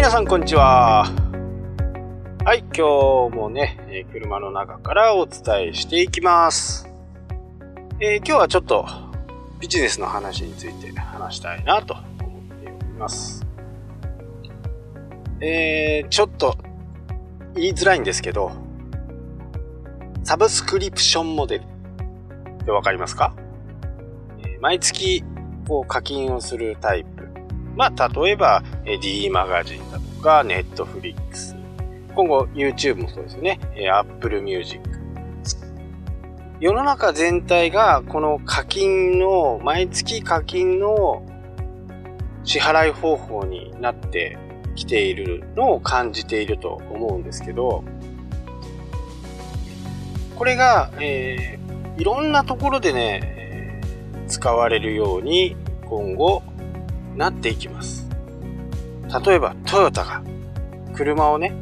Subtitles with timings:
[0.00, 1.04] 皆さんこんにちは。
[2.46, 6.88] はい、今日もね、車の中からお伝えしていきます。
[8.00, 8.86] えー今日はちょっと
[9.60, 12.06] ビジネスの話について話したいなと思っ
[12.62, 13.44] ております。
[15.42, 16.56] えー、ちょっと
[17.54, 18.52] 言いづらいんですけど、
[20.24, 21.62] サブスクリプションモデル
[22.62, 23.34] ってわかりますか、
[24.38, 25.22] え毎月
[25.68, 27.09] こう課金をするタイプ。
[27.80, 31.56] まあ、例えば、え D マガジンだとか、Netflix。
[32.14, 33.58] 今後 YouTube もそうですよね。
[33.74, 34.82] え Apple Music。
[36.60, 41.26] 世の中全体がこの課金の、毎月課金の
[42.44, 44.36] 支払い方法になって
[44.74, 47.82] きているのを感じていると思うんですけど、
[50.36, 51.60] これが、えー
[51.96, 53.82] いろんなところでね、
[54.26, 56.42] 使われるように今後
[57.16, 58.08] なっていきます。
[59.24, 60.22] 例えばトヨタが
[60.94, 61.54] 車をね、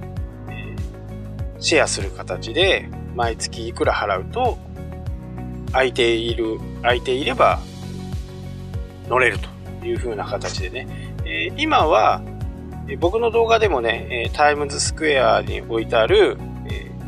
[1.61, 4.59] シェアする形で毎月いくら払うと
[5.73, 7.61] 空いている、空いていれば
[9.09, 9.39] 乗れる
[9.81, 12.23] という風な形でね、え今は
[13.01, 16.39] 僕の動画でもね、タイムズスクエアに置いてある、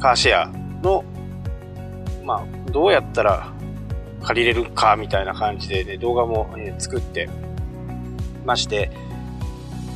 [0.00, 0.46] カーシェア
[0.82, 1.04] の、
[2.24, 3.52] まあ、どうやったら
[4.22, 7.28] 借りれるかみたいな感じで、ね、動画も、作って
[8.44, 8.90] まして、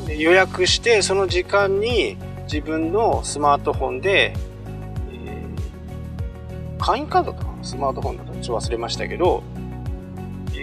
[0.09, 4.35] 予約してその時間に自分のスマートフォンで、
[5.13, 5.65] えー
[6.79, 9.43] 会員カードだったかスマートフォンだとちょっと忘れましたけど、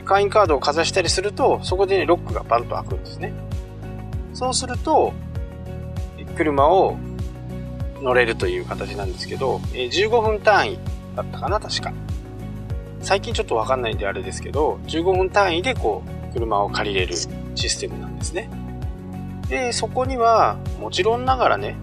[0.05, 3.33] 会員カードをかざしたりすると、そこで、ね、ロックがバンと開くんですね。
[4.33, 5.13] そうすると、
[6.37, 6.97] 車を
[8.01, 10.79] 乗れるという形なんですけど、え15分単位
[11.15, 11.93] だったかな、確か。
[13.01, 17.15] 最近ちょっとわかんないんであれですけど、15分単位でこう、車を借りれる
[17.55, 18.49] システムなんですね。
[19.49, 21.75] で、そこには、もちろんながらね、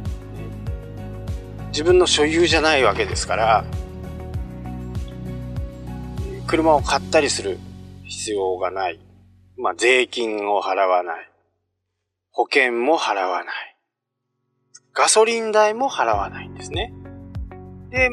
[1.69, 3.65] 自分の所有じゃないわけですから、
[6.47, 7.59] 車を買ったりする
[8.05, 8.99] 必要がない。
[9.59, 11.31] まあ、税金を払わない。
[12.31, 13.77] 保険も払わない。
[14.95, 16.95] ガソリン代も払わないんですね。
[17.91, 18.11] で、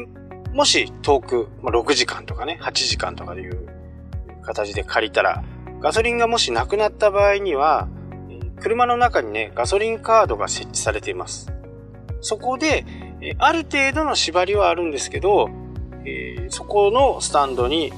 [0.52, 3.66] もし遠く、まあ、6時間とかね、8時間とかでいう
[4.42, 5.42] 形で借りたら、
[5.80, 7.88] ガソリンがもしなくなった場合には、
[8.60, 11.52] 車の中にね、ガソリンカードが設置されています。
[12.20, 12.84] そこで、
[13.38, 15.48] ある程度の縛りはあるんですけど、
[16.04, 17.92] えそこのスタンドに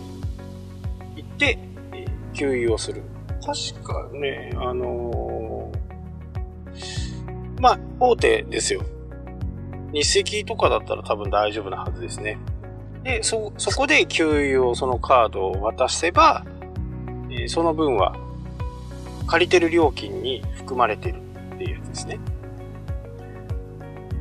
[1.17, 1.59] 行って、
[1.93, 3.03] え給油をする。
[3.41, 5.79] 確かね、あのー
[7.61, 8.83] まあ、大手ですよ。
[9.93, 12.39] 日赤とかだったら多分大丈夫なはずですね。
[13.03, 16.45] で、そ、そこで給油をそのカードを渡せば、
[17.47, 18.17] その分は
[19.27, 21.21] 借りてる料金に含まれてる
[21.55, 22.19] っていうやつですね。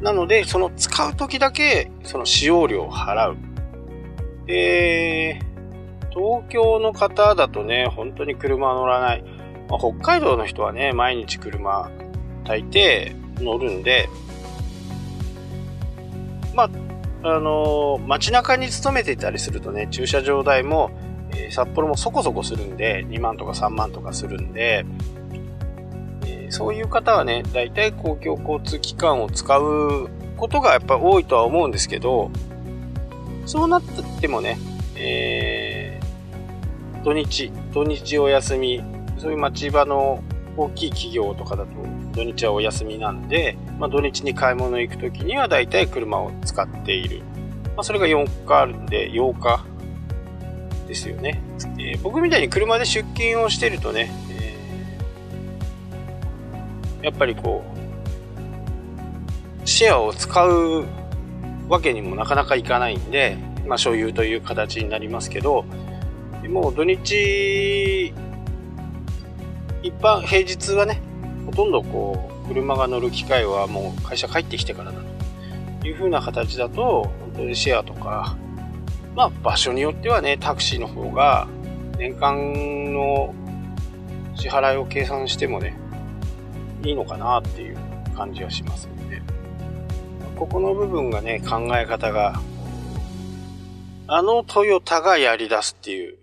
[0.02, 3.38] なので、その使う時だけその使用料を払う。
[4.46, 5.40] で、
[6.12, 9.24] 東京の方だとね、本当に車乗らない。
[9.70, 11.90] まあ北海道の人はね、毎日車
[12.44, 14.10] 大抵乗るんで、
[16.56, 16.70] まあ、
[17.24, 20.92] あのー街中に勤めていたりするとね、駐車場代も、
[21.38, 24.86] えー札幌もそこそこするんで、2万とか3万とかするんで、
[26.25, 32.31] えーそういう方はね、大体公共交通機関を使うことがやっぱ多いとは思うんですけど、
[33.46, 33.81] そうなっ
[34.22, 34.58] てもね、
[34.96, 38.84] えー土日、土日お休み、
[39.18, 40.24] そういう町場の
[40.58, 41.69] 大きい企業とかだと
[42.18, 47.22] 土日はお休みなんで、まあ、土日に買い物行くときには大体車を使っている。
[47.75, 49.64] まあ、それが4日あるんで、8日
[50.88, 51.42] ですよね。
[51.80, 57.64] えー僕みたいに車で出勤をしてるとね、えーやっぱりこ
[59.64, 60.86] う、シェアを使う
[61.70, 63.38] わけにもなかなかいかないんで、
[63.68, 65.66] まあ、所有という形になりますけど、
[66.50, 68.13] もう土日、
[69.84, 71.01] 一般、平日はね、
[71.45, 75.01] ほとんどこう、車が乗る機会はもう会社帰ってきてからだ
[75.81, 78.38] という風な形だと、本当にシェアとか、
[79.18, 81.48] まあ場所によってはね、タクシーの方が
[81.98, 83.34] 年間の
[84.36, 85.75] 支払いを計算してもね、
[86.84, 87.78] いいのかなっていう
[88.16, 89.24] 感じはしますので、
[90.38, 92.40] ここの部分がね、考え方が、
[94.06, 96.20] あのトヨタがやり出すっていう、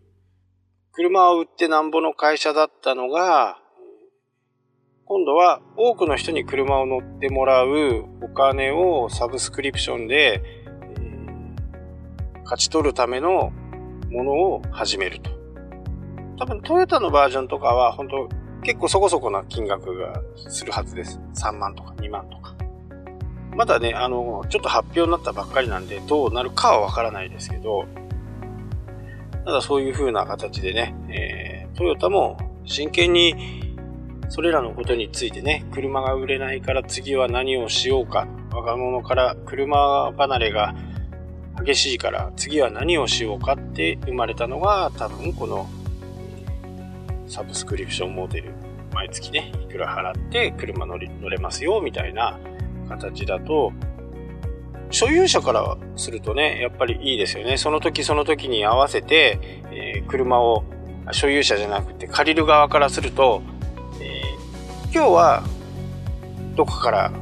[0.93, 3.59] 車を売ってなんぼの会社だったのが、
[5.07, 10.64] 今度は多くの人に車を乗ってもらうお金をサブスクリプションで、
[12.45, 13.53] 勝ち取るための
[14.11, 15.31] ものを始めると。
[16.39, 18.29] 多分トヨタのバージョンとかは本当
[18.63, 21.21] 結構そこそこな金額がするはずです。
[21.35, 22.55] 3万とか2万とか。
[23.55, 27.87] まだね、あの、ちょっと発表になったばっかりなんで、どうなるかはわからないですけど、
[29.45, 33.77] ただそういう風な形でね、えー、トヨタも真剣に
[34.29, 40.75] それらのことについてね、車が売れないから次は何をしようか、若者から車離れが
[41.63, 45.69] 激しいから次は何をしようかって生まれたのが多分この
[47.29, 48.53] サブスクリプションモデル。
[48.93, 52.39] 毎月ねいくら払って車乗り乗れますよみたいな
[52.89, 53.73] 形だと
[54.91, 57.57] 所有者からするとねやっぱりいいですよね。
[57.57, 59.41] その時その時に合わせて、
[59.73, 60.63] えー、車を
[61.11, 63.43] 所有者じゃなくて借りる側からすると、
[64.01, 65.43] えー、今日は
[66.55, 67.13] どこから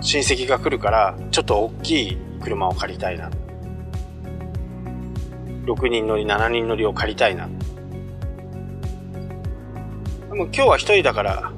[0.00, 3.30] 親戚が来るからちょっと大きい車を借りたいな。
[5.74, 7.48] 6人乗り、7人乗りを借りたいな。
[10.28, 11.52] でも今日は1人だから、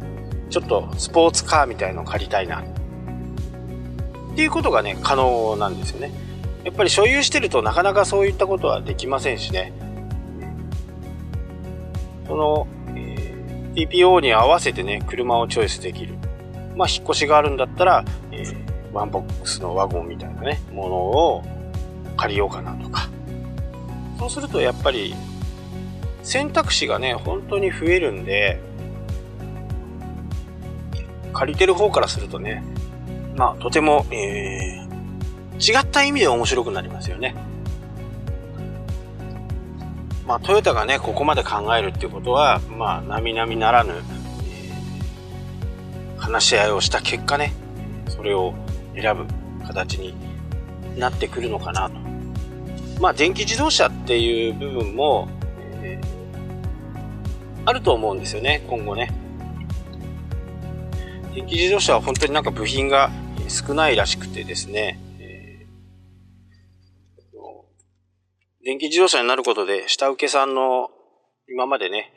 [0.51, 2.61] ちょっとスポーツカーみたいのを借りたいな。
[2.61, 2.65] っ
[4.35, 6.13] ていうことがね、可能なんですよね。
[6.65, 9.73] やっぱり所有してるとなかなかそういったことはできませんしね。
[12.27, 13.35] その、え、
[13.75, 16.15] TPO に合わせてね、車をチョイスできる。
[16.77, 21.45] まあ、引っ越しがあるんだったら、えー、ワンボックスのワゴンみたいなね、ものを
[22.17, 23.09] 借りようかなとか。
[24.23, 25.17] そうするとやっぱり
[26.23, 28.61] 選択肢がね、本当に増えるんで、
[31.33, 32.63] 借りてる方からするとね、
[33.35, 37.35] まあとても、えー、違った意味で面白くなりますよね。
[40.25, 47.53] まあトヨタがね、ここまで考えるっていうことは、まあ並々ならぬ、えー、話し合いをした結果ね、
[48.07, 48.55] それを
[48.95, 49.27] 選ぶ
[49.67, 50.15] 形に
[50.97, 52.02] なってくるのかなと。
[53.03, 55.29] まあ、電気自動車っていう部分も、
[55.83, 59.13] えー、あると思うんですよね、今後ね。
[61.35, 63.11] 電気自動車は本当になんか部品が
[63.49, 70.89] 少ないらしくてですね、えー、電気自動車になることで下請けさんの
[71.49, 72.13] 今までね、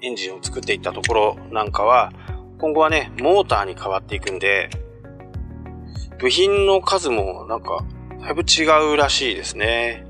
[0.00, 2.12] エンジンを作っていったところなんかは、
[2.60, 4.70] 今後はね、モーターに変わっていくんで、
[6.20, 7.84] 部品の数もなんか
[8.24, 10.06] だいぶ違うらしいですね。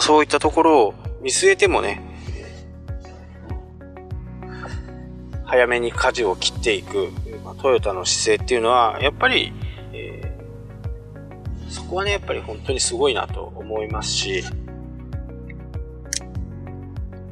[0.00, 2.02] そういったところを見据えてもね、
[5.46, 7.08] 早めに舵を切っていく、
[7.62, 9.50] トヨタの姿勢っていうのは、やっぱり、
[9.94, 14.44] えー、そこはね、やっぱり本当にすごいなと思いますし、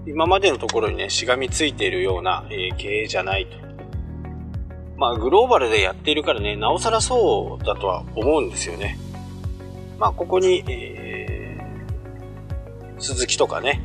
[0.06, 3.63] 今までのところにね、しがみついているような、えー、経営じゃないと。
[4.96, 8.98] まあ、グローバルでやっているからね、なおさらそうだとは思うんですよね。
[9.98, 13.80] まあ、ここに、えー、鈴木とかね、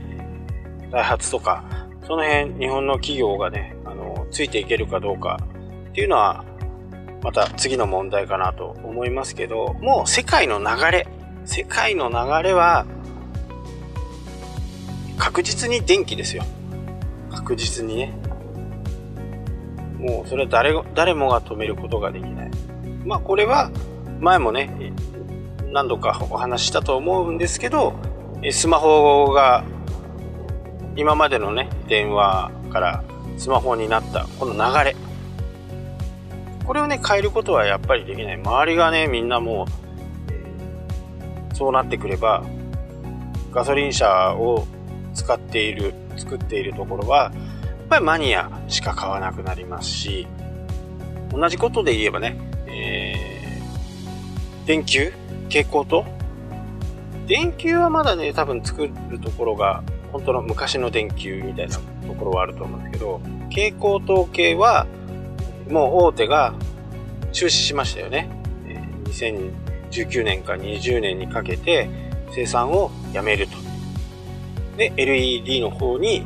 [0.92, 1.64] ダイハツとか、
[2.06, 5.40] その辺、日本の企業がね、あの、ついていけるかどうか
[5.90, 6.44] っていうのは、
[7.22, 11.08] また次の問題かなと思いますけど、もう世界の流れ、
[11.46, 12.86] 世界の流れは、
[15.18, 16.44] 確実に電気ですよ。
[17.32, 18.14] 確実にね。
[20.00, 22.52] もうそれは誰誰もが止めることができない。
[23.06, 23.72] まあこれは
[24.20, 24.94] 前もね、
[25.72, 27.94] 何度かお話したと思うんですけど、
[28.52, 29.64] スマホが
[30.96, 33.04] 今までのね、電話から
[33.38, 34.96] スマホになったこの流れ。
[36.66, 38.36] これをね、変えることはやっぱりできない。
[38.36, 39.66] 周りがね、みんなも
[41.52, 42.44] う、そうなってくれば、
[43.52, 44.68] ガソリン車を
[45.14, 47.32] 使っている、作っているところは、
[47.90, 50.28] っぱりマニアしか買わなくなりますし、
[51.32, 55.12] 同じことで言えばね、えー、電球？
[55.46, 56.06] 蛍光灯？
[57.26, 61.82] 電球はまだね、多分作るところが、本当の昔の電球みたいなと
[62.14, 64.86] ころはあると思うんですけど、蛍光灯系は、
[65.68, 66.54] もう大手が
[67.32, 68.30] 中止しましたよね。
[69.06, 71.90] 2019年か20年にかけて
[72.32, 73.58] 生産をやめると。
[74.78, 76.24] で、LED の方に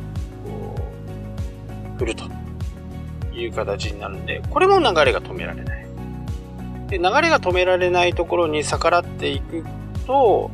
[1.98, 2.24] 来ると
[3.34, 5.86] いう形になるんで、これも流れが止められない。
[6.88, 9.64] で、流れが止められないところに逆らっていく
[10.06, 10.50] と、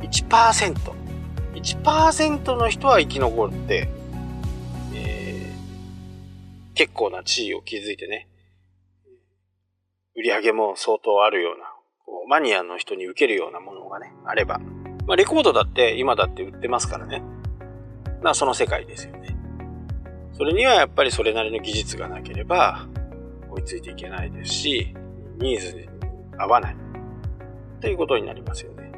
[0.00, 0.74] 1%。
[1.54, 3.88] 1%の人は生き残って、
[4.94, 8.28] えー、結構な地位を築いてね、
[10.16, 11.64] 売り上げも相当あるような、
[12.04, 14.58] こうマニアの人に受けるようなものがね、あれば。
[15.06, 17.22] まあ、レコードだって今だって売ってますからね。
[18.22, 19.29] まあ、その世界ですよね。
[20.40, 22.88] それにはやっぱりそれなりの技術がなければ
[23.50, 24.94] 追いついていけないですし、
[25.36, 25.86] ニーズに
[26.38, 26.76] 合わない。
[27.82, 28.90] ということになりますよね。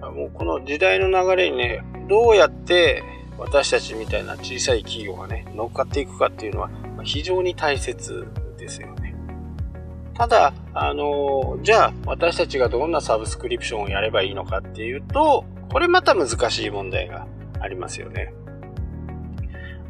[0.00, 3.04] もうこの時代の流れにね、どうやって
[3.38, 6.70] 私たちみたいな小さい企業がね、乗っかっていくかっていうのは
[7.04, 8.26] 非常に大切
[8.58, 9.14] ですよね。
[10.14, 17.28] ただ、あのじゃあ私たちがどんなサブスクリプションをやればいいのかっていうと、これまた難しい問題が
[17.60, 18.34] ありますよね。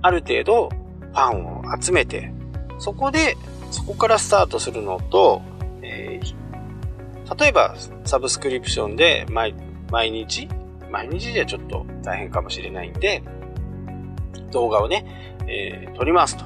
[0.03, 2.33] ある程度ファンを集めて、
[2.79, 3.37] そこで、
[3.71, 5.43] そこからスタートするのと、
[5.83, 9.55] えー、例えばサブスクリプションで毎
[9.91, 10.49] 毎日
[10.91, 13.23] 毎日じゃちょっと大変かもしれないんで、
[14.51, 16.45] 動画をね、えー、撮りますと。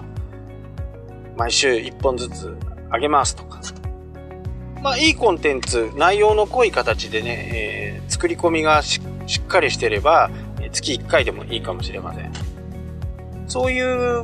[1.37, 2.57] 毎週1本ずつ
[2.93, 3.61] 上げますとか。
[4.83, 10.31] まあ、いいコンテンツ、内容の濃い形でね、えー、作り込みがしっかりしてれば、
[10.71, 12.33] 月1回でもいいかもしれません。
[13.47, 14.23] そういう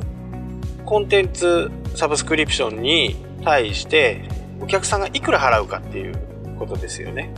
[0.85, 4.27] コンテンツ、サブスクリプションに対して、
[4.61, 6.15] お客さんがいくら払うかっていう
[6.59, 7.33] ことですよね。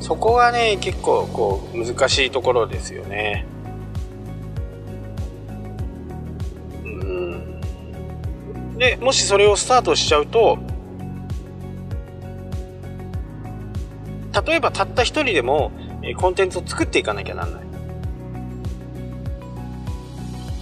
[0.00, 3.46] そこがね、結構こう難しいところですよね。
[6.84, 7.60] うん。
[8.76, 10.58] で、もしそれをスタートしちゃうと、
[14.46, 15.72] 例えばたった一人でも
[16.18, 17.63] コンテンツを作っていかなきゃなんない。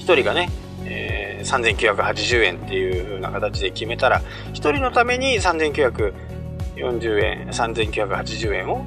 [0.02, 0.50] 一人がね、
[0.84, 4.20] えー、3980円っていう風な形で決めたら、
[4.52, 8.84] 一人のために3940円、3980円を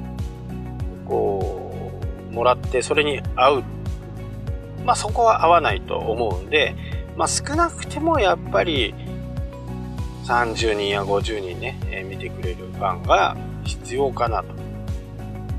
[1.06, 1.98] こ
[2.30, 3.64] う、もらって、それに合う。
[4.84, 6.76] まあそこは合わないと思うんで、
[7.16, 8.94] まあ少なくてもやっぱり
[10.24, 14.48] 30人や50人ね、えー、見てくれるファンが必要かなと。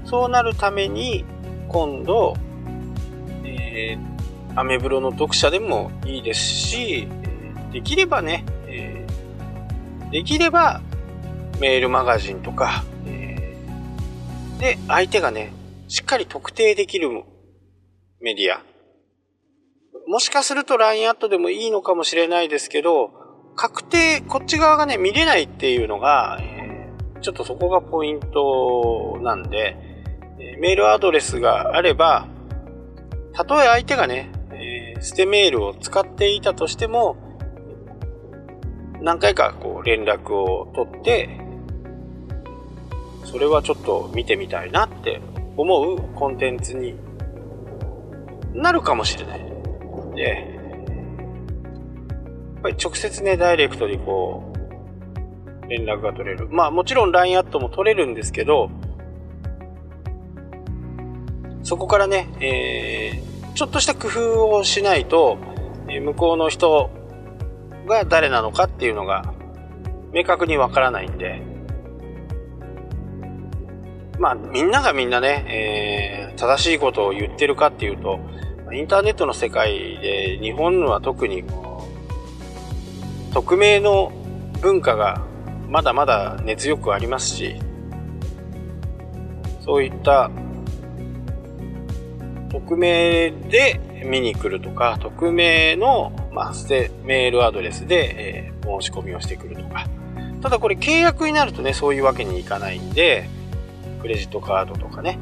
[0.06, 1.26] そうなるために、
[1.68, 2.36] 今度、
[3.44, 4.17] えー、
[4.58, 7.08] アメブロの読者でもいいですし、
[7.72, 9.06] できればね、え、
[10.12, 10.82] できれば
[11.60, 13.56] メールマガジンとか、え
[14.60, 15.54] で、相手がね、
[15.88, 17.10] しっかり特定できる
[18.20, 18.64] メディア。
[20.08, 23.12] もしかすると LINE アットでもいいのかもしれないですけど、
[23.56, 26.90] 確定、こっち側がね、見れないっていうのが、え、
[27.22, 29.78] ちょっとそこがポイントなんで、
[30.60, 32.28] メールアドレスがあれば、
[33.34, 37.18] たとえ相手がね、ー、捨てメールを使っていたとしても、
[39.02, 41.40] 何回かこう連絡を取って、
[43.26, 45.22] それはちょっと見てみたいなって
[45.56, 46.96] 思うコンテンツに
[48.54, 49.40] なるかもしれない。
[50.16, 50.58] で、
[52.56, 54.58] やっぱり直接ね、ダイレクトにこう、
[55.70, 56.48] 連絡が取れる。
[56.50, 58.72] まあもちろん LINE アットも取れるんですけど、
[61.64, 65.40] そこからね、えー、ちょっとした工夫をしないと、
[65.88, 66.92] 向こうの人
[67.88, 69.34] が誰なのかっていうのが
[70.14, 71.42] 明確にわからないんで、
[74.20, 78.20] まあ、みんながみんなね、えー、正しいことを言ってるかっていうと、
[78.72, 81.44] インターネットの世界で日本は特に
[83.34, 84.12] 匿名の
[84.62, 85.26] 文化が
[85.68, 87.56] まだまだ根強くありますし、
[89.62, 90.30] そういった
[92.60, 96.54] 匿名で見に来るとか、匿名の、まあ、
[97.04, 99.86] メールアドレスで、えー、申し込みをしてくるとか。
[100.42, 103.30] ただこれ契約になるとね、そういうわけにいかないんで、
[104.02, 105.20] クレジットカードとかね、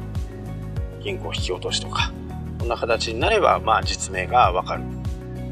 [1.02, 2.12] 銀行引き落としとか、
[2.58, 4.82] こんな形になれば、まあ実名がわかる。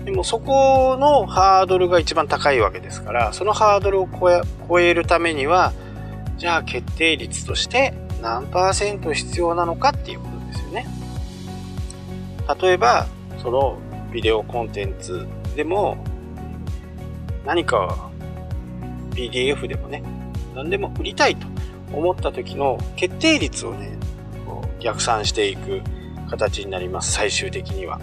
[0.05, 4.09] でもそこのハードルが一番高いわけですから、そのハードルを
[4.69, 5.73] 超えるためには、
[6.37, 10.34] じゃあ決定率として何パーセント必要なのかっていうこと。
[12.61, 13.07] 例えば、
[13.43, 13.79] その
[14.13, 15.97] ビデオコンテンツでも、
[17.45, 18.11] 何か
[19.11, 20.03] PDF でもね、
[20.55, 21.47] 何でも売りたいと
[21.93, 23.99] 思った時の決定率をね、
[24.47, 25.83] こう逆算していく
[26.31, 28.01] 形になります、最終的には。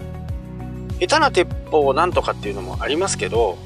[1.00, 3.58] 下手な鉄砲なんとかっていうのもありますけど、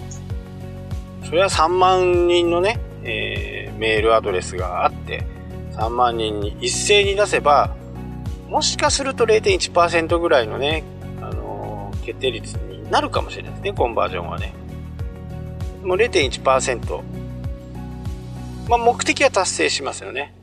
[1.25, 5.25] それは3万人のね、えー、メールアドレスがあって、
[5.73, 7.76] 3万人に一斉に出せば、
[8.49, 10.85] もしかすると0.1%ぐらいのね、
[11.21, 14.55] あのー、決定率になるかもしれないですね、コンバージョンはね。
[15.83, 17.03] もう0.1%
[18.69, 20.35] まあ、目的は達成しますよね。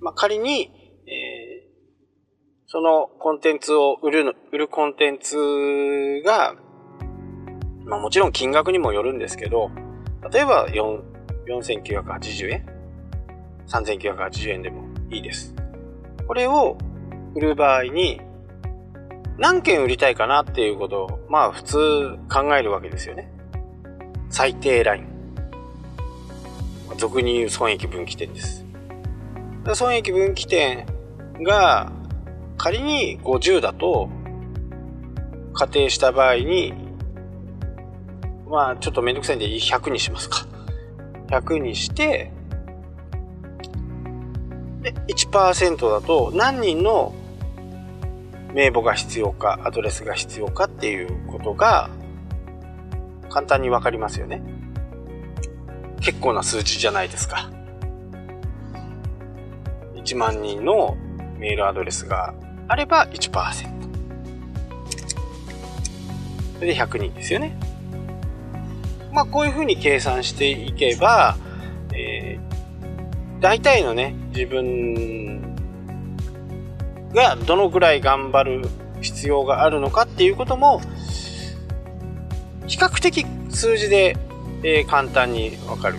[0.00, 0.70] まあ、仮に、
[1.06, 1.70] えー、
[2.66, 5.36] そのコンテンツを売るの、売るコンテンツ
[6.24, 6.54] が、
[7.84, 9.70] まあ、もちろん金額にもよるんですけど、
[10.32, 12.66] 例えば4 4980円
[13.68, 15.54] ?3980 円でもいいです。
[16.26, 16.76] これを
[17.36, 18.22] 売る場合に、
[19.36, 21.76] 何件売りたいかなっていうことを、まあ普通
[22.32, 23.30] 考えるわけですよね。
[24.30, 25.06] 最低ライン。
[26.96, 28.64] 俗に言う損益分岐点です。
[29.74, 30.86] 損益分岐点
[31.42, 31.92] が、
[32.56, 34.08] 仮に50だと、
[35.52, 36.72] 仮定した場合に、
[38.48, 40.46] まあちょっとめんどくさいんで100にしますか。
[41.28, 42.32] 100にして、
[44.80, 47.12] で、1%だと何人の
[48.56, 51.90] 名簿が必要か、アドレスが必要かっていうことが
[53.28, 54.40] 簡単にわかりますよね。
[56.00, 57.50] 結構な数字じゃないですか。
[59.94, 60.96] 1万人の
[61.36, 62.32] メールアドレスが
[62.66, 63.30] あれば1%。
[66.54, 67.58] それで100人ですよね。
[69.12, 71.36] まあこういうふうに計算していけば、
[71.92, 75.35] えー、大体のね、自分
[77.16, 78.68] がどのぐらい頑張る
[79.00, 80.82] 必要があるのかっていうことも、
[82.66, 84.18] 比較的数字で、
[84.62, 85.96] えー、簡単にわかる。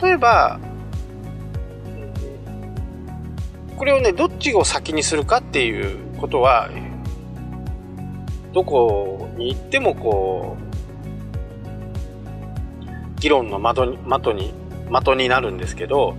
[0.00, 0.60] 例えば、
[3.76, 6.70] これをね、どっちを先にするかっていうことは、
[8.52, 10.62] どこに行ってもこう、
[13.20, 14.54] 議論の的に、的に、
[14.92, 16.14] 的になるんですけど、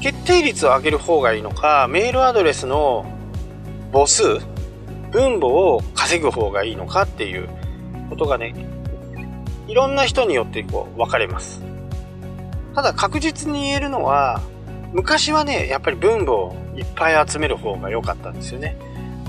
[0.00, 3.04] 決定率を上げる方がいいのか、メールアドレスの
[3.92, 4.38] 母数、
[5.10, 7.48] 分母を稼ぐ方がいいのかっていう
[8.10, 8.54] ことがね、
[9.66, 11.62] いろんな人によってこう分かれます。
[12.74, 14.40] ただ確実に言えるのは、
[14.92, 18.76] 昔はね、やっぱり分母をいっぱい集める方が良かったんですよね。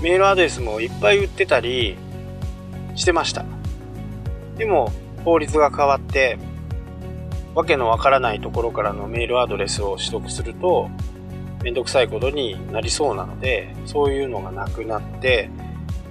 [0.01, 1.97] メールアドレスもいっぱい売ってたり
[2.95, 3.43] してました。
[4.57, 4.91] でも、
[5.25, 6.37] 法律が変わって、
[7.59, 10.89] わけのわからないところからのメールアドレスを取得すると、
[11.61, 15.49] めんどくさいことになりそうなので、そういうのがなくなって、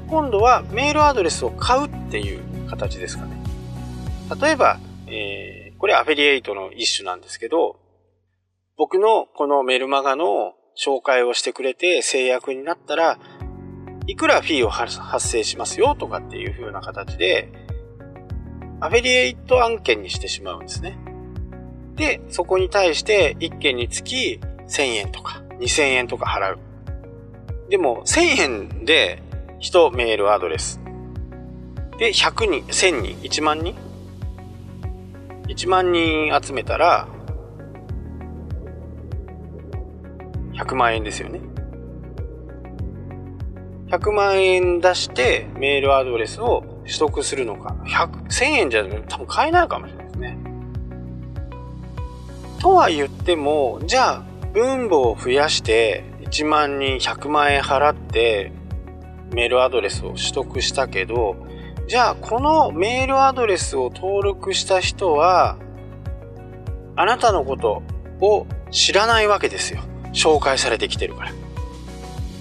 [0.08, 3.42] 今度はメールアドレスを買うっていう形ですかね。
[4.38, 7.76] 例えば、えー、これアフィリエイトの一種なんですけど、
[8.76, 13.18] 僕のこのメルマガの紹介をしてくれて制約になったら、
[14.06, 17.50] いくらフィーを発生しますよとかっていう風な形で、
[18.80, 21.07] アフィリエイト案件にしてしまうんですね。
[21.98, 26.58] で、そこに対して1件につき1000円とか2000円とか払う。
[27.68, 29.22] でも1000円で
[29.60, 30.80] 1メールアドレス。
[31.98, 33.74] で、100人、1000人、1万人
[35.48, 37.08] ?1 万人集めたら、
[40.52, 41.40] 100万円ですよね。
[43.88, 47.74] 100万円出してメールアドレスを取得するのか。
[47.84, 50.47] 100、1000円じゃ多分買えないかもしれないですね。
[52.60, 58.52] とは言っても、じゃあ、分母を増やして1万人100万円払って
[59.32, 61.36] メールアドレスを取得したけど、
[61.86, 65.56] じゃあこのメールアドレスを登録した人は、
[66.96, 67.82] あなたのこと
[68.20, 69.80] を知らないわけですよ。
[70.12, 71.32] 紹介されてきてるから。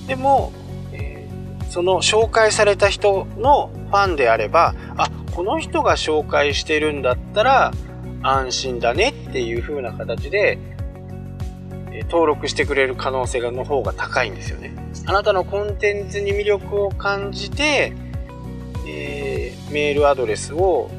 [0.08, 0.51] でも、
[0.93, 7.71] えー、その紹介された人のファンであれば、あ、この人が紹介してるんだったら
[8.21, 10.58] 安心だねっていう風な形で、
[11.91, 14.73] え、登録してくれる可能性の方が高いんですよね。
[15.06, 17.93] あなたのコンテンツに魅力を感じて、
[18.88, 20.89] えー、メールアドレスを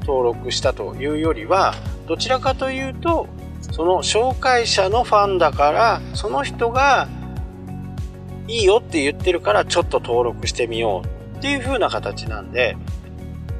[0.00, 1.74] 登録したというよりは、
[2.06, 3.26] どちらかというと、
[3.72, 7.08] その紹介者のファンだから、その人が
[8.46, 12.76] いいよって言ってるからちょっと登録してみようっていう風な形なんで、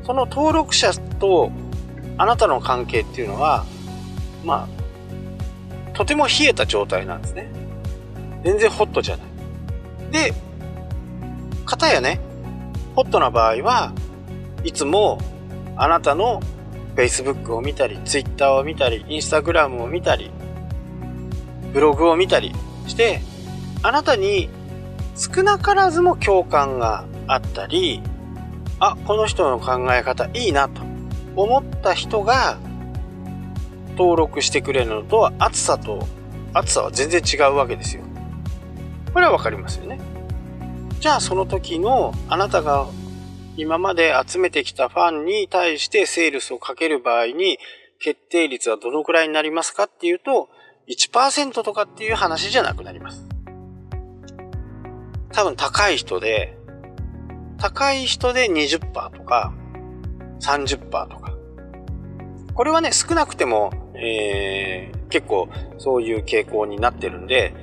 [0.04, 1.50] その登録者と
[2.18, 3.64] あなたの関係っていうのは、
[4.44, 4.68] ま
[5.92, 7.50] あ、とても冷えた状態なんですね。
[8.44, 9.26] 全然ホットじゃない。
[10.10, 10.34] で、
[11.64, 12.20] かたやね、
[12.96, 13.92] ホットな場合は
[14.64, 15.18] いつも
[15.76, 16.40] あなたの
[16.96, 20.32] Facebook を見たり、Twitter を見たり、Instagram を見たり、
[21.72, 22.52] ブログを見たり
[22.88, 23.20] して、
[23.82, 24.50] あなたに
[25.14, 28.02] 少なからずも共感があったり、
[28.80, 30.82] あ、この人の考え方いいなと
[31.42, 32.58] 思った人が
[33.92, 36.06] 登録してくれるのとは暑さと、
[36.52, 38.02] 暑さは全然違うわけですよ。
[39.12, 40.00] これはわかりますよね。
[41.00, 42.88] じゃあその時のあなたが
[43.56, 47.58] 今まで集めてきたファンに対してセールスをかける場合に、
[48.00, 50.48] 決定率はどのくらいになりますかっていうと、
[50.88, 53.26] 1%とかっていう話じゃなくなります。
[55.32, 56.56] 多分高い人で、
[57.58, 59.52] 高い人で20%とか、
[60.40, 61.32] 30%とか。
[62.54, 65.48] これはね、少なくても、えー、結構
[65.78, 67.54] そういう傾向になってるんで、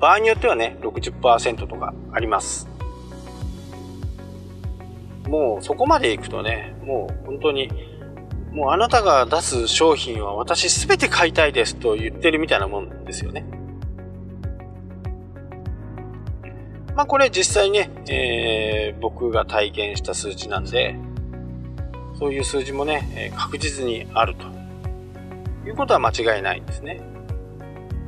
[0.00, 2.68] 場合によってはね、60%とかあります。
[5.28, 7.70] もうそこまで行くとね、もう本当に、
[8.52, 13.44] もうあなたが出す商品は私すべて買いたいですと言ってるみたいなもんですよね。
[16.94, 20.96] まあこれ実際ね、えー、僕が体験した数字なんで、
[22.22, 24.46] そういう数字もね、確実にあると
[25.66, 27.00] いうことは間違いないんですね。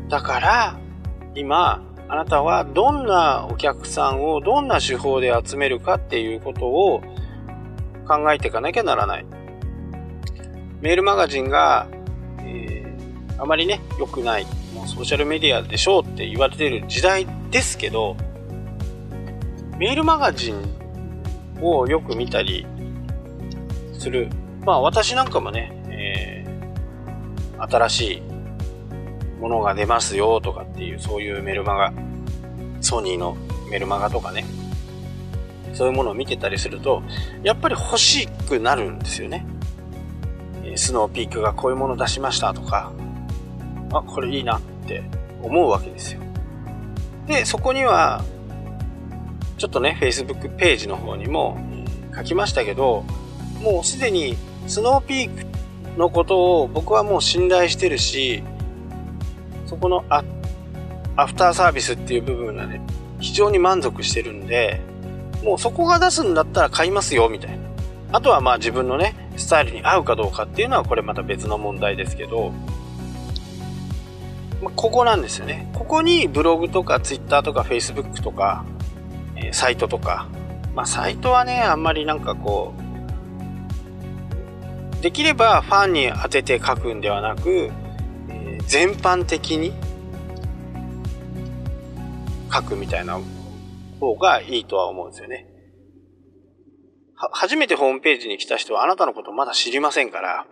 [0.09, 0.79] だから、
[1.35, 7.03] 今、あなたはどんなお客さんをどんな手法で集めるかっていうことを
[8.07, 9.27] 考えていかなきゃならない。
[10.81, 11.88] メールマガジンが、
[12.38, 14.46] えー、あまりね、良くない、
[14.77, 18.16] もうソーシャルメディアでしょうって言われてる時代ですけど、
[19.77, 20.62] メールマガジン
[21.61, 22.64] をよく見たり
[24.04, 24.28] する。
[24.66, 28.22] まあ私なんかもね、えー、新しい
[29.40, 31.92] ものが出ますよとかっていう、そういうメルマガ、
[32.80, 33.36] ソニーの
[33.70, 34.44] メルマガとかね、
[35.72, 37.02] そういうものを見てたりすると、
[37.42, 39.46] やっぱり欲しくなるんですよね。
[40.76, 42.92] スノーピークがこういうもの出しましたとか、
[43.92, 45.02] あ、これいいなって
[45.42, 46.20] 思うわけですよ。
[47.26, 48.22] で、そこには、
[49.56, 51.56] ちょっとね、Facebook ページの方にも
[52.14, 53.04] 書きましたけど、
[53.64, 55.46] もうすでにスノーピーク
[55.98, 58.42] のことを僕はもう信頼してるし、
[59.64, 60.22] そこのア
[61.16, 62.83] アフターサービスっていう部分がね、
[63.20, 64.83] 非常に満足してるんで、
[65.42, 67.64] もうそこが出すんだったら買いますよ、みたいな。
[68.12, 72.53] あとはまあ自分のね、スタイルに合うかどうかっていうのはこれまた別の問題ですけど、
[74.62, 75.70] まあ、ここなんですよね。
[75.72, 78.66] ここにブログとかツイッターとかフェイスブックとか、
[79.37, 80.29] えー、サイトとか、
[80.74, 82.84] まあサイトはね、あんまりなんかこう、
[85.04, 87.70] できればファンに当てて書くんではなく、
[88.30, 89.74] えー、全般的に
[92.50, 93.20] 書くみたいな
[94.00, 95.46] 方がいいとは思うんですよね。
[97.16, 100.46] 初めてホームページに来た人はあなたのことまだ知りませんから、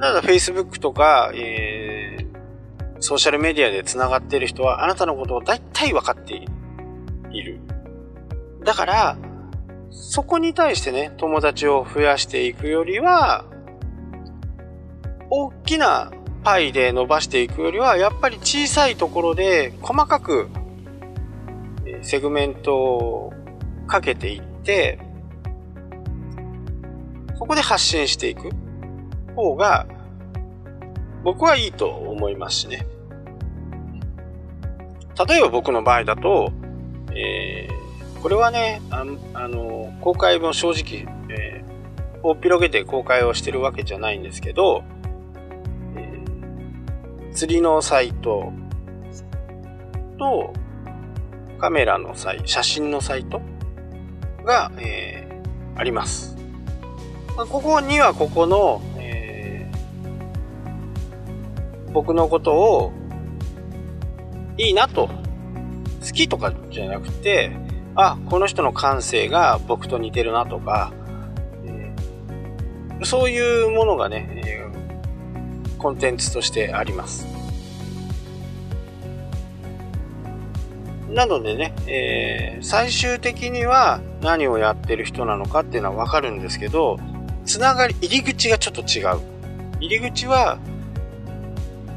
[0.00, 6.44] ただ Facebook とか、えー、ソーシャルメディアで繋がっている人はあなたのことを大体分かって
[7.30, 7.60] いる。
[8.64, 9.16] だから、
[9.94, 13.44] そこに対してね、友達を増やしていくよりは、
[15.30, 20.48] 大きなパイで伸ばしていくよりは、やっぱり小さいところで細かく
[22.02, 23.32] セグメントを
[23.86, 24.98] かけていって、
[27.36, 28.50] そこで発信していく
[29.36, 29.86] 方が
[31.22, 32.84] 僕はいいと思いますしね。
[35.28, 36.50] 例えば僕の場合だと、
[37.14, 37.83] えー
[38.24, 44.82] これはね、ああの、公開も正直、えー、大っ広げて公開をしてるわけじゃないんですけど、
[45.94, 48.50] えー、釣りのサイト
[50.18, 50.54] と、
[51.58, 53.42] カメラのサイト、写真のサイト
[54.42, 56.34] が、えー、あります。
[57.36, 62.92] ここにはここの、えー、僕のことを
[64.56, 65.10] いいなと、
[66.00, 67.63] 好きとかじゃなくて、
[67.96, 70.92] あ、この人の感性が僕と似てるなとか、
[71.64, 77.26] えー、そういうものがね、えー、コンテンツとしてあります。
[81.14, 86.98] なのでね、えー、最終的には何をやってる人なのかっていうのはわかるんですけど、
[87.44, 89.20] つながり、入り口がちょっと違う。
[89.78, 90.58] 入り口は、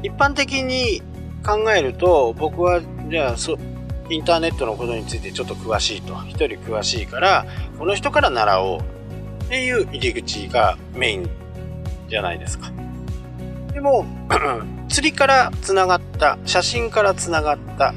[0.04, 1.02] 一般的に
[1.44, 2.80] 考えると、僕は、
[3.10, 3.58] じゃあ、そ、
[4.10, 6.14] インターネットのことについてちょっと詳しいと。
[6.26, 7.46] 一人詳しいから、
[7.78, 8.80] この人から習おう
[9.44, 11.30] っていう入り口がメイン
[12.08, 12.70] じゃないですか。
[13.72, 14.06] でも、
[14.88, 17.94] 釣りから繋がった、写真から繋がった、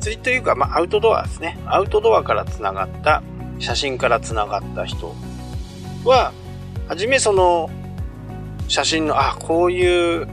[0.00, 1.58] 釣りというか、まあ、アウトドアですね。
[1.66, 3.22] アウトドアから繋がった、
[3.58, 5.14] 写真から繋がった人
[6.04, 6.32] は、
[6.88, 7.70] はじめその、
[8.66, 10.28] 写真の、あ、こういう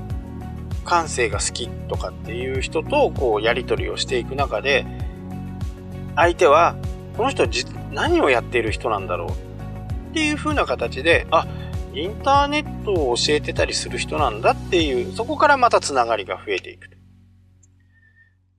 [0.87, 4.85] 感性が好きとかっていう人とこうやり取りをしていく中で
[6.15, 6.75] 相手は
[7.15, 7.47] この人
[7.91, 9.29] 何をやっている人なんだろう
[10.09, 11.45] っていう風な形であ
[11.93, 16.89] インターネットを教えてたりする人なんだっていうそこからまたつながりが増えていく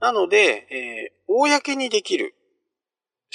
[0.00, 2.34] なので、えー、公にできる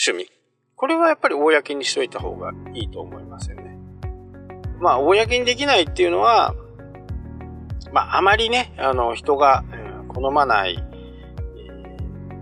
[0.08, 0.32] 趣味。
[0.76, 3.78] これはやっぱり公にしといた方がいいと思いますよね。
[4.80, 6.56] まあ公にできないっていうのは
[7.94, 10.84] まあ、あまりね、あの、人が、うん、好まない、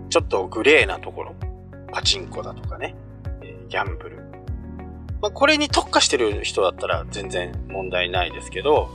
[0.08, 1.34] ちょっとグレーなところ、
[1.92, 2.96] パチンコだとかね、
[3.42, 4.16] え、ギャンブル。
[5.20, 8.90] まあ、これに特化してる人だったら全然問題ないですけど、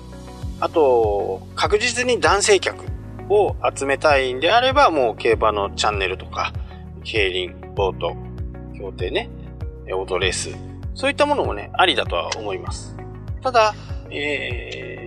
[0.60, 2.86] あと、確実に男性客
[3.30, 6.54] を集めたいんであれば、もう競馬のチャンネルとか、
[7.04, 8.16] 競輪、ボート、
[8.76, 9.30] 競艇ね、
[9.94, 10.50] オートレース、
[10.96, 12.98] そういったものもね、ありだとは思います。
[13.44, 13.76] ただ、
[14.10, 15.07] え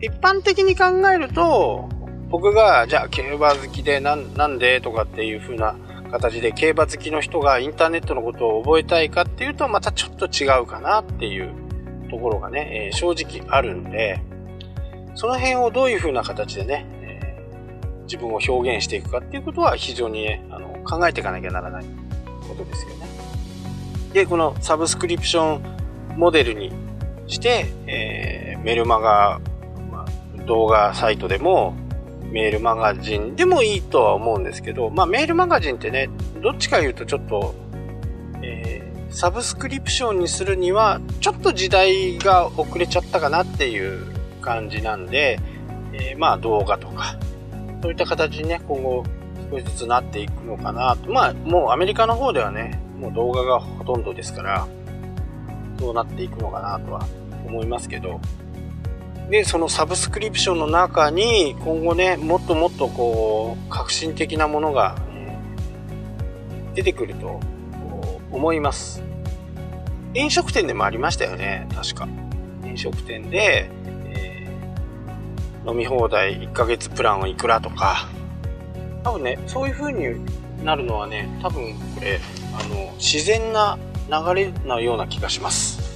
[0.00, 1.88] 一般的に考えると、
[2.30, 5.76] 僕が、じゃあ競馬好きでなんでとかっていう風な
[6.10, 11.52] 形で競馬好きの人がインターネットのことを覚えたいかっていうとまたちょっと違うかなっていう
[12.10, 14.22] ところがね、えー、正直あるんで、
[15.14, 21.84] その辺をどういう風な形でね、えー、自分を表現していくかっていうことは非常にね、あの考えていかなきゃならない
[22.48, 23.06] ことですよね。
[24.12, 26.72] で、このサブスクリプションモデルに
[27.26, 29.40] して、えー、メルマガ、
[30.50, 31.74] 動画サイトでも
[32.32, 36.10] メールマガジンでもいいとは思うんですけど、まあメールマガジンってね、
[36.42, 37.54] どっちか言うとちょっと、
[38.42, 45.38] えー、サブスクリプションにするには、ちょっと時代が遅れちゃったかなっていう感じなんで、
[45.92, 47.16] えー、まあ動画とか、
[47.82, 49.04] そういった形にね、今後
[49.52, 51.12] 少しずつなっていくのかなと。
[51.12, 54.66] まあもうアメリカの方ではね、もう動画がほとんどですから、
[55.78, 57.06] そうなっていくのかなとは
[57.46, 58.20] 思いますけど、
[59.30, 64.96] で、そのサブスクリプションの中に今後ね、もっともっとこう、革新的なものが、
[66.74, 67.40] 出てくると
[68.32, 69.02] 思います。
[70.14, 72.08] 飲食店でもありましたよね、確か。
[72.64, 73.70] 飲食店で、
[74.06, 78.08] えー、飲み放題1ヶ月プランはいくらとか、
[79.04, 80.24] 多分ね、そういう風に
[80.64, 82.20] なるのはね、多分これ、
[82.52, 85.89] あの、自然な流れのような気がします。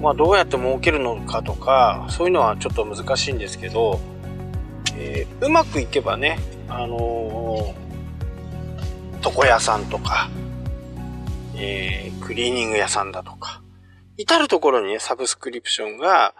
[0.00, 4.00] まあ、どうやって儲けるのかとか、そういうのはちょっと難しいんですけど、
[4.96, 10.28] えー、うまくいけばね、あのー、床屋さんとか、
[11.56, 13.62] えー、クリーニング屋さんだとか、
[14.16, 16.34] 至るところにね、サブスクリプションが、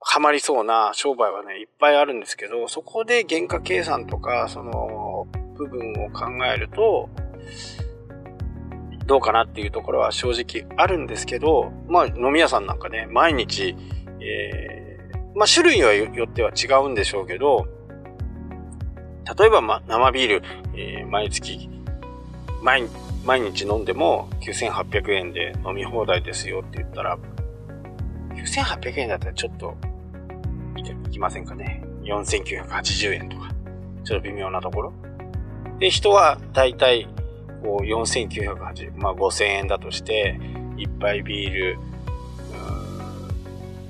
[0.00, 7.08] ハマりそうな商売はね、いっぱいあるんですけど、そこで原価計算とか、その、部分を考えると、
[9.06, 13.76] どうかなっていうところは正直あるんですけど、まあ飲み屋さんなんかね、毎日、
[14.20, 17.66] えー、まあ種類はよっては違うんでしょうけど、
[19.38, 20.42] 例えば、ま、生ビール、
[20.74, 21.68] えー、毎月、
[22.62, 22.84] 毎、
[23.24, 27.18] 毎日飲んでも9800円で飲み放題ですよって言ったら、
[28.34, 29.76] 9800円だったらちょっと、
[30.76, 33.50] いきませんかね？4980円とか、
[34.04, 34.92] ちょっと微妙なところ。
[35.80, 37.08] で、人は大体
[37.62, 40.38] こう4980、まあ5000円だとして、
[40.76, 41.78] 一杯ビール、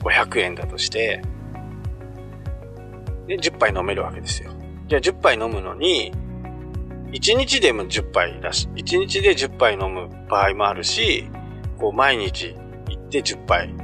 [0.01, 1.23] 500円だとして、
[3.27, 4.53] で、10杯飲めるわけですよ。
[4.89, 6.13] じゃあ10杯飲むのに、
[7.13, 11.29] 1日でも10杯だし、1日で10杯飲む場合もあるし、
[11.79, 12.55] こう毎日
[12.89, 13.75] 行って10杯、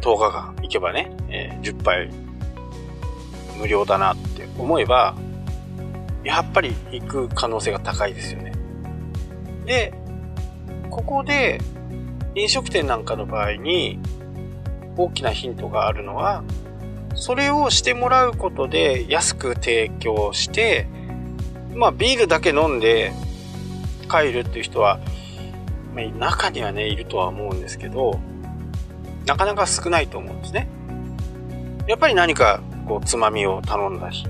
[0.00, 2.10] 10日間行けばね、えー、10杯
[3.58, 5.14] 無料だなって思えば、
[6.24, 8.51] やっぱり行く可能性が高いですよね。
[9.64, 9.94] で、
[10.90, 11.60] ここで
[12.34, 13.98] 飲食店なんかの場合に
[14.96, 16.42] 大きなヒントがあるのは、
[17.14, 20.86] それをしてもらうことで安く提供して、
[21.74, 23.12] まあビールだけ飲んで
[24.10, 24.98] 帰るっていう人は、
[25.94, 28.18] まあ、中にはね、いるとは思うんですけど、
[29.26, 30.68] なかなか少ないと思うんですね。
[31.86, 34.24] やっぱり何かこうつまみを頼んだり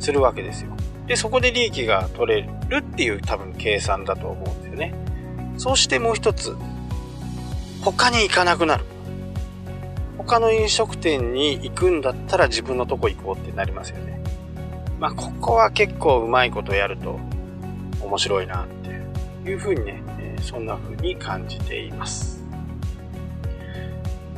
[0.00, 0.71] するわけですよ。
[1.06, 4.94] で、そこで利益が取れるっていう多分計算だと思うんですよね。
[5.58, 6.56] そしてもう一つ、
[7.82, 8.84] 他に行かなくなる。
[10.18, 14.22] 他の飲食店に行くんだったら自分のとこ行こうってなりますよね。
[15.00, 17.18] まあ、ここは結構うまいことやると
[18.00, 18.66] 面白いなっ
[19.44, 20.02] ていうふうにね、
[20.40, 22.42] そんな風に感じています。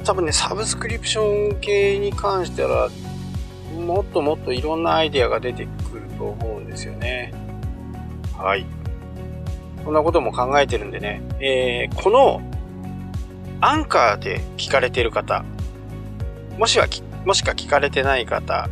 [0.05, 2.91] 多分ね、サブスクリプション系に関しては、
[3.75, 7.33] もっともっといろんなアイデアが出てくると思うですよね。
[8.37, 8.67] はい。
[9.85, 12.43] こんなことも考えてるんでね、えー、この
[13.61, 15.45] アンカーで聞かれている方、
[16.59, 16.87] もしは
[17.25, 18.69] もしか聞かれてない方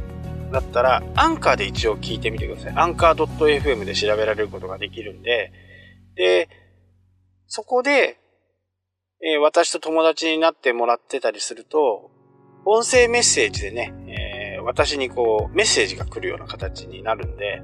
[0.52, 2.72] だったら、アンカーで一応聞いてみてください。
[2.76, 5.52] アンカー .fm で調べられることができるんで、
[6.14, 6.48] で、
[7.46, 8.18] そこで、
[9.24, 12.10] えー、私と友達になってもらってたりすると、
[12.64, 13.94] 音声メッセージでね、
[14.56, 17.62] えー、私にこう、メッセージが来るような形になるんで、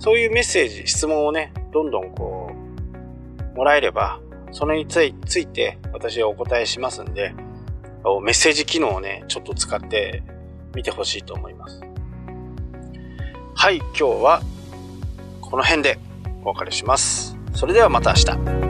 [0.00, 2.50] そういうメッセージ、質問をね、どんどんこ
[3.54, 4.18] う、もらえれば、
[4.50, 5.14] それについ
[5.46, 7.34] て私はお答えしますんで、
[8.22, 10.22] メッセージ機能をね、ちょっと使って
[10.74, 11.82] みてほしいと思います。
[13.54, 14.42] はい、今日は
[15.42, 15.98] この辺で
[16.44, 17.36] お別れします。
[17.52, 18.16] それではまた明
[18.64, 18.69] 日。